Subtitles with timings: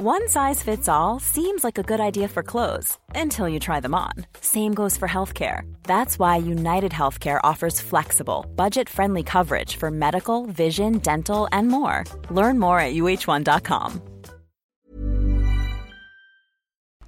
[0.00, 3.96] One size fits all seems like a good idea for clothes until you try them
[3.96, 4.12] on.
[4.40, 5.62] Same goes for healthcare.
[5.88, 12.04] That's why United Healthcare offers flexible, budget friendly coverage for medical, vision, dental, and more.
[12.30, 14.00] Learn more at uh1.com.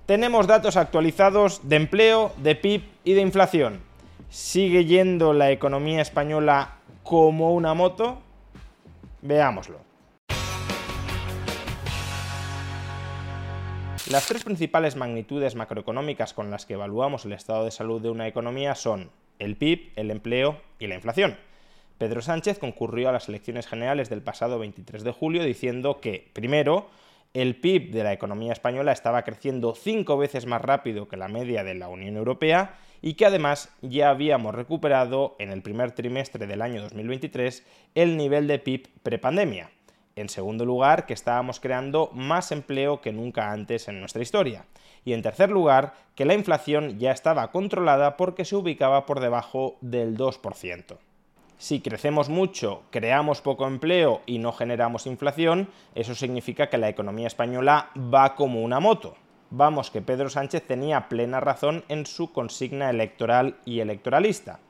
[0.07, 3.79] Tenemos datos actualizados de empleo, de PIB y de inflación.
[4.31, 8.19] ¿Sigue yendo la economía española como una moto?
[9.23, 9.90] Veámoslo.
[14.09, 18.27] Las tres principales magnitudes macroeconómicas con las que evaluamos el estado de salud de una
[18.27, 21.37] economía son el PIB, el empleo y la inflación.
[21.99, 26.89] Pedro Sánchez concurrió a las elecciones generales del pasado 23 de julio diciendo que, primero,
[27.35, 31.63] el PIB de la economía española estaba creciendo cinco veces más rápido que la media
[31.63, 36.63] de la Unión Europea y que además ya habíamos recuperado en el primer trimestre del
[36.63, 39.71] año 2023 el nivel de PIB prepandemia.
[40.21, 44.67] En segundo lugar, que estábamos creando más empleo que nunca antes en nuestra historia.
[45.03, 49.79] Y en tercer lugar, que la inflación ya estaba controlada porque se ubicaba por debajo
[49.81, 50.99] del 2%.
[51.57, 57.27] Si crecemos mucho, creamos poco empleo y no generamos inflación, eso significa que la economía
[57.27, 59.15] española va como una moto.
[59.49, 64.61] Vamos, que Pedro Sánchez tenía plena razón en su consigna electoral y electoralista.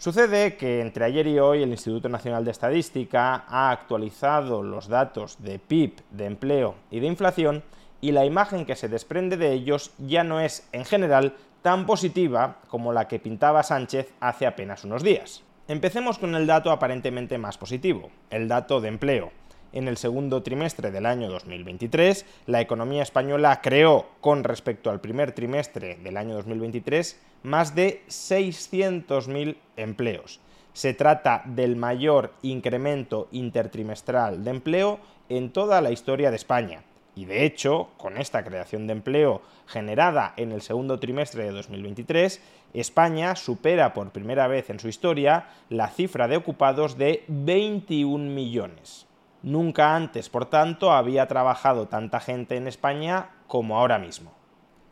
[0.00, 5.36] Sucede que entre ayer y hoy el Instituto Nacional de Estadística ha actualizado los datos
[5.42, 7.62] de PIB, de empleo y de inflación
[8.00, 12.60] y la imagen que se desprende de ellos ya no es, en general, tan positiva
[12.68, 15.42] como la que pintaba Sánchez hace apenas unos días.
[15.68, 19.32] Empecemos con el dato aparentemente más positivo, el dato de empleo.
[19.72, 25.30] En el segundo trimestre del año 2023, la economía española creó, con respecto al primer
[25.30, 30.40] trimestre del año 2023, más de 600.000 empleos.
[30.72, 36.82] Se trata del mayor incremento intertrimestral de empleo en toda la historia de España.
[37.14, 42.40] Y de hecho, con esta creación de empleo generada en el segundo trimestre de 2023,
[42.74, 49.06] España supera por primera vez en su historia la cifra de ocupados de 21 millones.
[49.42, 54.32] Nunca antes, por tanto, había trabajado tanta gente en España como ahora mismo.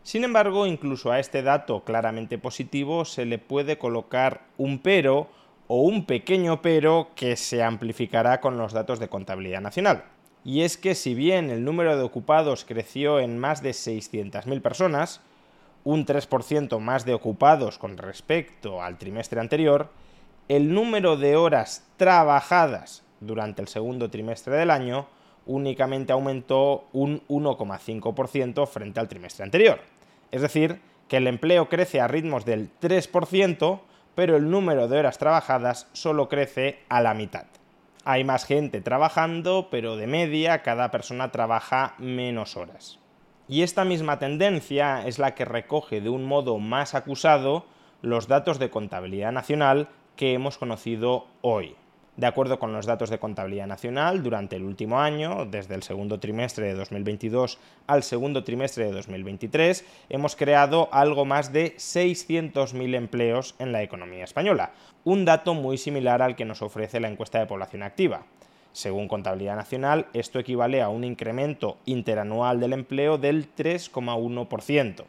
[0.03, 5.29] Sin embargo, incluso a este dato claramente positivo se le puede colocar un pero
[5.67, 10.05] o un pequeño pero que se amplificará con los datos de contabilidad nacional.
[10.45, 15.21] Y es que si bien el número de ocupados creció en más de 600.000 personas,
[15.85, 19.91] un 3% más de ocupados con respecto al trimestre anterior,
[20.49, 25.07] el número de horas trabajadas durante el segundo trimestre del año
[25.47, 29.81] únicamente aumentó un 1,5% frente al trimestre anterior.
[30.31, 33.81] Es decir, que el empleo crece a ritmos del 3%,
[34.15, 37.47] pero el número de horas trabajadas solo crece a la mitad.
[38.05, 42.99] Hay más gente trabajando, pero de media cada persona trabaja menos horas.
[43.49, 47.65] Y esta misma tendencia es la que recoge de un modo más acusado
[48.03, 51.75] los datos de contabilidad nacional que hemos conocido hoy.
[52.19, 56.19] De acuerdo con los datos de contabilidad nacional, durante el último año, desde el segundo
[56.19, 63.55] trimestre de 2022 al segundo trimestre de 2023, hemos creado algo más de 600.000 empleos
[63.61, 64.73] en la economía española,
[65.05, 68.25] un dato muy similar al que nos ofrece la encuesta de población activa.
[68.73, 75.05] Según Contabilidad Nacional, esto equivale a un incremento interanual del empleo del 3,1%.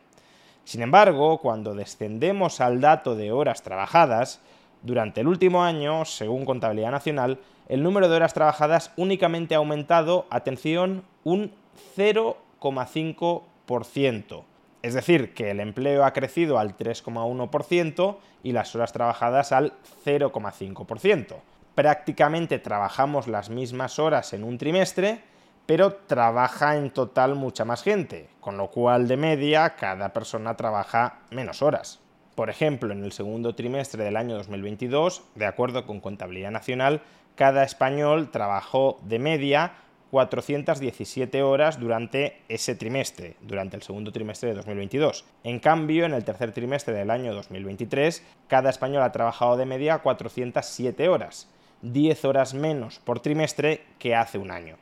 [0.64, 4.42] Sin embargo, cuando descendemos al dato de horas trabajadas,
[4.82, 10.26] durante el último año, según Contabilidad Nacional, el número de horas trabajadas únicamente ha aumentado,
[10.30, 11.54] atención, un
[11.96, 14.44] 0,5%.
[14.82, 19.74] Es decir, que el empleo ha crecido al 3,1% y las horas trabajadas al
[20.06, 21.36] 0,5%.
[21.76, 25.22] Prácticamente trabajamos las mismas horas en un trimestre,
[25.66, 31.20] pero trabaja en total mucha más gente, con lo cual de media cada persona trabaja
[31.30, 32.00] menos horas.
[32.40, 37.02] Por ejemplo, en el segundo trimestre del año 2022, de acuerdo con Contabilidad Nacional,
[37.36, 39.74] cada español trabajó de media
[40.12, 45.26] 417 horas durante ese trimestre, durante el segundo trimestre de 2022.
[45.44, 49.98] En cambio, en el tercer trimestre del año 2023, cada español ha trabajado de media
[49.98, 51.50] 407 horas,
[51.82, 54.78] 10 horas menos por trimestre que hace un año.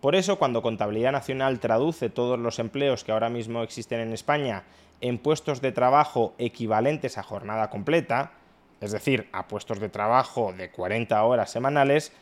[0.00, 4.64] Por eso, cuando Contabilidad Nacional traduce todos los empleos que ahora mismo existen en España
[5.00, 8.32] en puestos de trabajo equivalentes a jornada completa,
[8.80, 12.12] es decir, a puestos de trabajo de 40 horas semanales,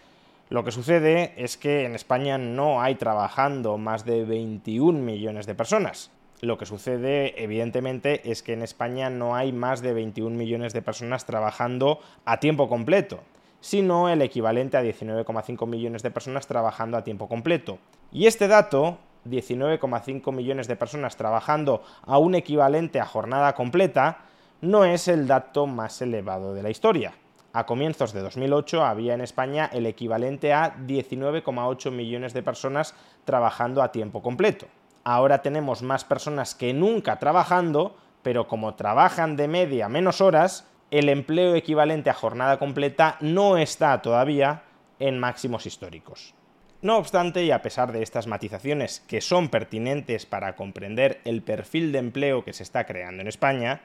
[0.48, 5.54] lo que sucede es que en España no hay trabajando más de 21 millones de
[5.54, 6.10] personas.
[6.42, 10.82] Lo que sucede, evidentemente, es que en España no hay más de 21 millones de
[10.82, 13.20] personas trabajando a tiempo completo,
[13.60, 17.78] sino el equivalente a 19,5 millones de personas trabajando a tiempo completo.
[18.10, 24.18] Y este dato 19,5 millones de personas trabajando a un equivalente a jornada completa,
[24.60, 27.14] no es el dato más elevado de la historia.
[27.52, 33.82] A comienzos de 2008 había en España el equivalente a 19,8 millones de personas trabajando
[33.82, 34.66] a tiempo completo.
[35.04, 41.08] Ahora tenemos más personas que nunca trabajando, pero como trabajan de media menos horas, el
[41.08, 44.62] empleo equivalente a jornada completa no está todavía
[44.98, 46.34] en máximos históricos.
[46.82, 51.92] No obstante, y a pesar de estas matizaciones que son pertinentes para comprender el perfil
[51.92, 53.82] de empleo que se está creando en España,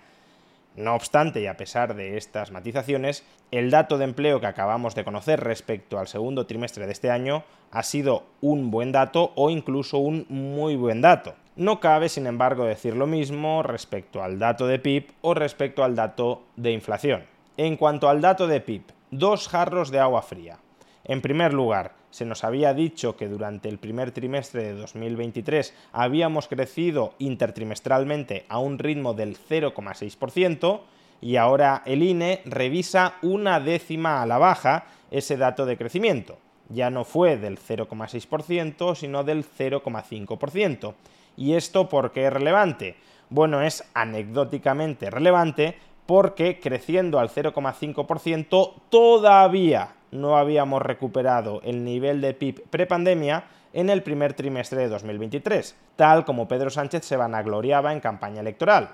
[0.75, 5.03] no obstante, y a pesar de estas matizaciones, el dato de empleo que acabamos de
[5.03, 9.99] conocer respecto al segundo trimestre de este año ha sido un buen dato o incluso
[9.99, 11.35] un muy buen dato.
[11.55, 15.95] No cabe, sin embargo, decir lo mismo respecto al dato de PIB o respecto al
[15.95, 17.25] dato de inflación.
[17.57, 20.57] En cuanto al dato de PIB, dos jarros de agua fría.
[21.03, 26.47] En primer lugar, se nos había dicho que durante el primer trimestre de 2023 habíamos
[26.47, 30.81] crecido intertrimestralmente a un ritmo del 0,6%
[31.21, 36.37] y ahora el INE revisa una décima a la baja ese dato de crecimiento.
[36.69, 40.93] Ya no fue del 0,6%, sino del 0,5%.
[41.37, 42.95] ¿Y esto por qué es relevante?
[43.29, 45.77] Bueno, es anecdóticamente relevante
[46.07, 53.43] porque creciendo al 0,5% todavía no habíamos recuperado el nivel de PIB prepandemia
[53.73, 58.89] en el primer trimestre de 2023, tal como Pedro Sánchez se vanagloriaba en campaña electoral.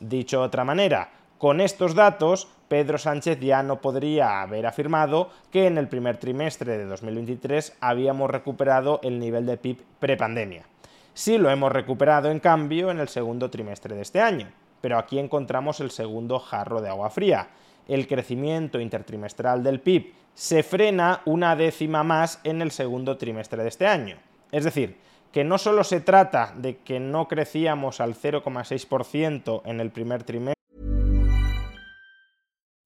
[0.00, 5.66] Dicho de otra manera, con estos datos, Pedro Sánchez ya no podría haber afirmado que
[5.66, 10.64] en el primer trimestre de 2023 habíamos recuperado el nivel de PIB prepandemia.
[11.14, 14.48] Sí lo hemos recuperado, en cambio, en el segundo trimestre de este año,
[14.82, 17.48] pero aquí encontramos el segundo jarro de agua fría.
[17.88, 23.68] El crecimiento intertrimestral del PIB se frena una décima más en el segundo trimestre de
[23.70, 24.16] este año.
[24.50, 24.98] Es decir,
[25.32, 30.62] que no solo se trata de que no crecíamos al 0,6% en el primer trimestre,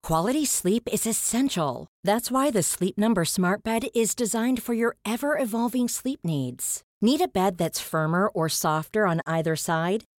[0.07, 1.89] Quality sleep is essential.
[2.05, 6.85] That's why the Sleep Number Smart Bed is designed for your ever evolving sleep needs.
[7.03, 10.05] Need a bed that's firmer or softer on either side?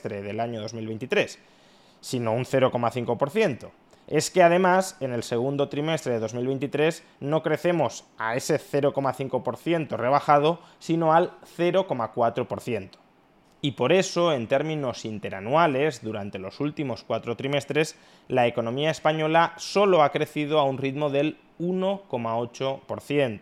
[0.00, 1.38] del año 2023,
[2.00, 3.70] sino un 0,5%.
[4.06, 10.60] Es que además, en el segundo trimestre de 2023 no crecemos a ese 0,5% rebajado,
[10.78, 12.90] sino al 0,4%.
[13.64, 17.96] Y por eso, en términos interanuales, durante los últimos cuatro trimestres,
[18.26, 23.40] la economía española solo ha crecido a un ritmo del 1,8%.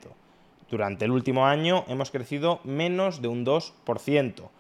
[0.71, 4.51] Durante el último año hemos crecido menos de un 2%,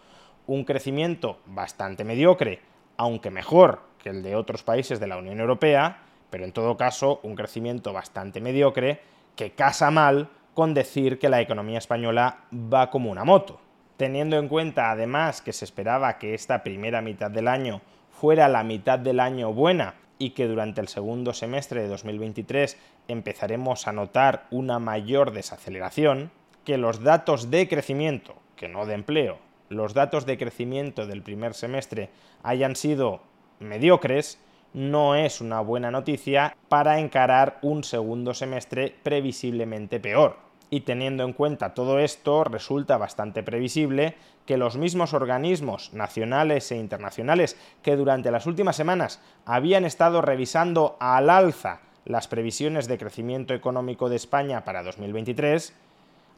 [0.51, 2.59] un crecimiento bastante mediocre,
[2.97, 7.21] aunque mejor que el de otros países de la Unión Europea, pero en todo caso
[7.23, 9.01] un crecimiento bastante mediocre
[9.37, 13.61] que casa mal con decir que la economía española va como una moto.
[13.97, 17.81] Teniendo en cuenta además que se esperaba que esta primera mitad del año
[18.11, 22.77] fuera la mitad del año buena y que durante el segundo semestre de 2023
[23.07, 26.33] empezaremos a notar una mayor desaceleración,
[26.65, 31.55] que los datos de crecimiento, que no de empleo, los datos de crecimiento del primer
[31.55, 32.11] semestre
[32.43, 33.21] hayan sido
[33.61, 34.39] mediocres,
[34.75, 40.37] no es una buena noticia para encarar un segundo semestre previsiblemente peor.
[40.71, 46.77] Y teniendo en cuenta todo esto, resulta bastante previsible que los mismos organismos nacionales e
[46.77, 53.55] internacionales que durante las últimas semanas habían estado revisando al alza las previsiones de crecimiento
[53.55, 55.75] económico de España para 2023,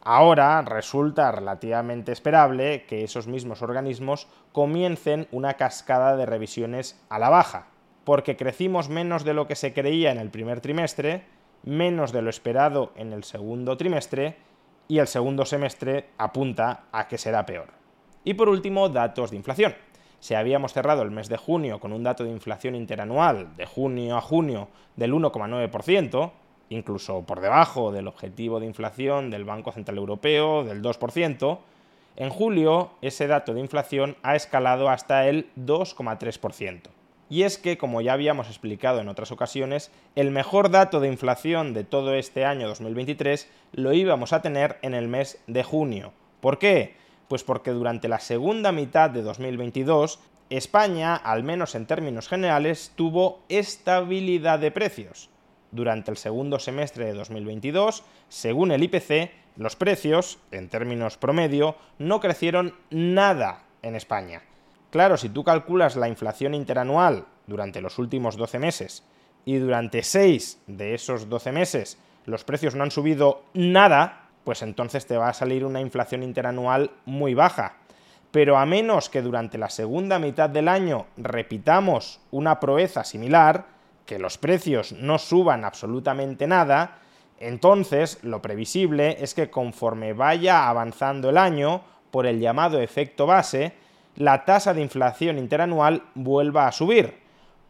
[0.04, 7.30] ahora resulta relativamente esperable que esos mismos organismos comiencen una cascada de revisiones a la
[7.30, 7.68] baja,
[8.04, 11.24] porque crecimos menos de lo que se creía en el primer trimestre,
[11.62, 14.36] menos de lo esperado en el segundo trimestre
[14.88, 17.68] y el segundo semestre apunta a que será peor.
[18.24, 19.74] Y por último, datos de inflación.
[20.20, 24.16] Si habíamos cerrado el mes de junio con un dato de inflación interanual de junio
[24.16, 26.32] a junio del 1,9%,
[26.72, 31.58] incluso por debajo del objetivo de inflación del Banco Central Europeo del 2%,
[32.16, 36.88] en julio ese dato de inflación ha escalado hasta el 2,3%.
[37.30, 41.72] Y es que, como ya habíamos explicado en otras ocasiones, el mejor dato de inflación
[41.72, 46.12] de todo este año 2023 lo íbamos a tener en el mes de junio.
[46.42, 46.94] ¿Por qué?
[47.28, 53.40] Pues porque durante la segunda mitad de 2022 España, al menos en términos generales, tuvo
[53.48, 55.30] estabilidad de precios.
[55.72, 62.20] Durante el segundo semestre de 2022, según el IPC, los precios, en términos promedio, no
[62.20, 64.42] crecieron nada en España.
[64.90, 69.02] Claro, si tú calculas la inflación interanual durante los últimos 12 meses
[69.46, 75.06] y durante 6 de esos 12 meses los precios no han subido nada, pues entonces
[75.06, 77.76] te va a salir una inflación interanual muy baja.
[78.30, 83.71] Pero a menos que durante la segunda mitad del año repitamos una proeza similar,
[84.12, 86.98] que los precios no suban absolutamente nada,
[87.38, 93.72] entonces lo previsible es que conforme vaya avanzando el año, por el llamado efecto base,
[94.16, 97.22] la tasa de inflación interanual vuelva a subir.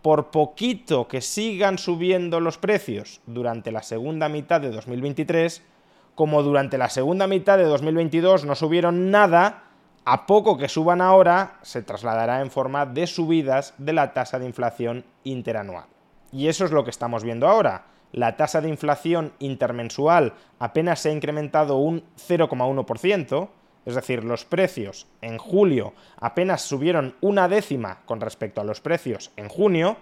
[0.02, 5.62] Por poquito que sigan subiendo los precios durante la segunda mitad de 2023,
[6.16, 9.62] como durante la segunda mitad de 2022 no subieron nada,
[10.04, 14.46] a poco que suban ahora se trasladará en forma de subidas de la tasa de
[14.46, 15.84] inflación interanual.
[16.32, 17.84] Y eso es lo que estamos viendo ahora.
[18.12, 23.48] La tasa de inflación intermensual apenas se ha incrementado un 0,1%,
[23.84, 29.30] es decir, los precios en julio apenas subieron una décima con respecto a los precios
[29.36, 29.96] en junio,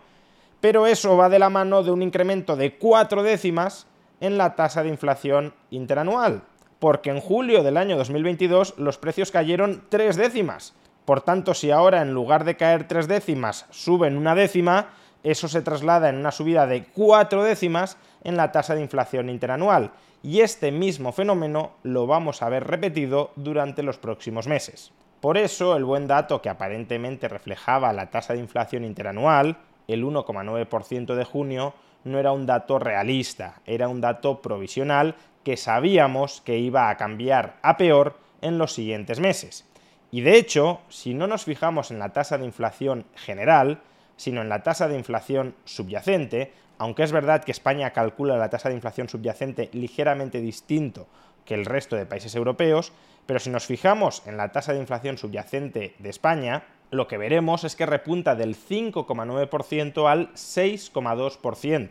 [0.60, 3.86] pero eso va de la mano de un incremento de cuatro décimas
[4.20, 6.42] en la tasa de inflación interanual,
[6.78, 10.74] porque en julio del año 2022 los precios cayeron tres décimas.
[11.04, 14.90] Por tanto, si ahora en lugar de caer tres décimas suben una décima,
[15.22, 19.92] eso se traslada en una subida de cuatro décimas en la tasa de inflación interanual
[20.22, 24.92] y este mismo fenómeno lo vamos a ver repetido durante los próximos meses.
[25.20, 31.14] Por eso, el buen dato que aparentemente reflejaba la tasa de inflación interanual, el 1,9%
[31.14, 31.74] de junio,
[32.04, 37.56] no era un dato realista, era un dato provisional que sabíamos que iba a cambiar
[37.62, 39.66] a peor en los siguientes meses.
[40.10, 43.80] Y de hecho, si no nos fijamos en la tasa de inflación general,
[44.20, 48.68] sino en la tasa de inflación subyacente, aunque es verdad que España calcula la tasa
[48.68, 51.06] de inflación subyacente ligeramente distinto
[51.46, 52.92] que el resto de países europeos,
[53.24, 57.64] pero si nos fijamos en la tasa de inflación subyacente de España, lo que veremos
[57.64, 61.88] es que repunta del 5,9% al 6,2%.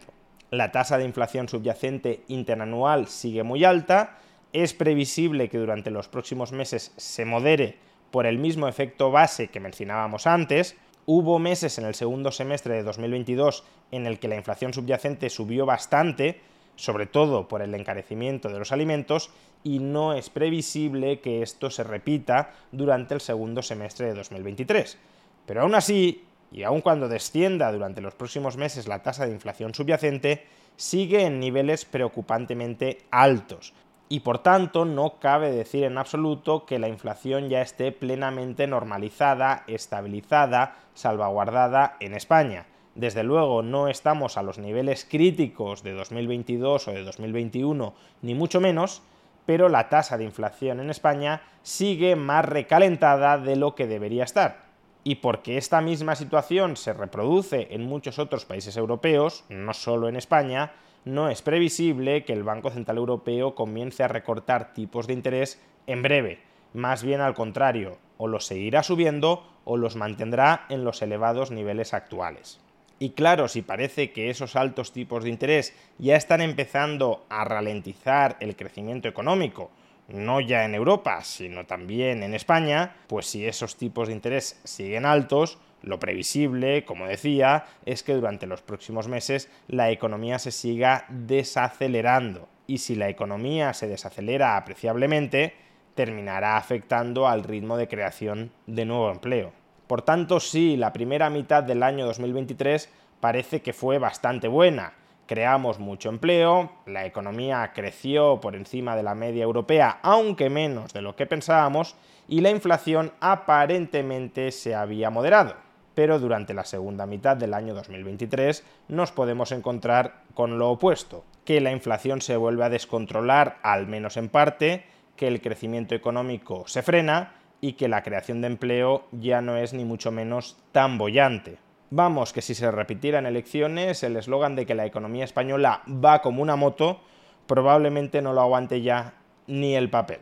[0.52, 4.20] La tasa de inflación subyacente interanual sigue muy alta,
[4.54, 7.80] es previsible que durante los próximos meses se modere
[8.12, 10.78] por el mismo efecto base que mencionábamos antes,
[11.12, 15.66] Hubo meses en el segundo semestre de 2022 en el que la inflación subyacente subió
[15.66, 16.39] bastante,
[16.75, 19.32] sobre todo por el encarecimiento de los alimentos,
[19.63, 25.00] y no es previsible que esto se repita durante el segundo semestre de 2023.
[25.48, 29.74] Pero aún así, y aun cuando descienda durante los próximos meses la tasa de inflación
[29.74, 33.74] subyacente, sigue en niveles preocupantemente altos,
[34.10, 39.63] y por tanto no cabe decir en absoluto que la inflación ya esté plenamente normalizada,
[39.68, 42.66] estabilizada, salvaguardada en España.
[42.96, 48.60] Desde luego no estamos a los niveles críticos de 2022 o de 2021, ni mucho
[48.60, 49.04] menos,
[49.46, 54.70] pero la tasa de inflación en España sigue más recalentada de lo que debería estar.
[55.04, 60.16] Y porque esta misma situación se reproduce en muchos otros países europeos, no solo en
[60.16, 60.74] España,
[61.06, 66.01] no es previsible que el Banco Central Europeo comience a recortar tipos de interés en
[66.01, 66.39] breve.
[66.74, 71.94] Más bien al contrario, o los seguirá subiendo o los mantendrá en los elevados niveles
[71.94, 72.60] actuales.
[73.00, 78.36] Y claro, si parece que esos altos tipos de interés ya están empezando a ralentizar
[78.41, 79.72] el crecimiento económico,
[80.10, 85.06] no ya en Europa, sino también en España, pues si esos tipos de interés siguen
[85.06, 91.06] altos, lo previsible, como decía, es que durante los próximos meses la economía se siga
[91.10, 92.48] desacelerando.
[92.68, 95.56] y si la economía se desacelera apreciablemente,
[95.96, 99.52] terminará afectando al ritmo de creación de nuevo empleo.
[99.88, 104.94] Por tanto, sí, la primera mitad del año 2023 parece que fue bastante buena.
[105.26, 111.02] Creamos mucho empleo, la economía creció por encima de la media europea, aunque menos de
[111.02, 111.96] lo que pensábamos,
[112.28, 115.56] y la inflación aparentemente se había moderado.
[116.00, 121.60] Pero durante la segunda mitad del año 2023 nos podemos encontrar con lo opuesto, que
[121.60, 124.86] la inflación se vuelve a descontrolar, al menos en parte,
[125.18, 129.74] que el crecimiento económico se frena y que la creación de empleo ya no es
[129.74, 131.58] ni mucho menos tan bollante.
[131.89, 136.41] Vamos, que si se repitieran elecciones, el eslogan de que la economía española va como
[136.41, 137.01] una moto,
[137.46, 139.15] probablemente no lo aguante ya
[139.48, 140.22] ni el papel.